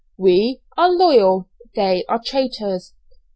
[0.17, 2.95] We are loyal, they are traitors.